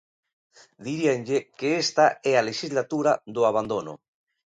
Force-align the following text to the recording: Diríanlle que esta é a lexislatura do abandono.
Diríanlle 0.85 1.37
que 1.57 1.69
esta 1.83 2.05
é 2.31 2.33
a 2.37 2.45
lexislatura 2.49 3.11
do 3.35 3.41
abandono. 3.51 3.93